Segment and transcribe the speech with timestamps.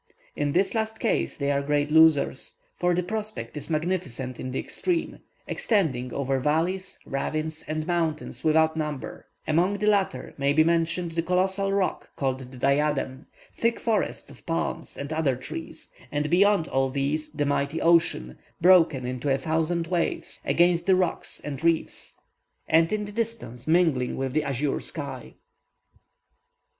[0.35, 4.57] In this last case, they are great losers, for the prospect is magnificent in the
[4.57, 11.11] extreme, extending over valleys, ravines, and mountains without number (among the latter may be mentioned
[11.11, 16.67] the colossal rock called the "Diadem"), thick forests of palms and other trees; and beyond
[16.69, 22.17] all these, the mighty ocean, broken into a thousand waves against the rocks and reefs,
[22.67, 25.35] and in the distance mingling with the azure sky.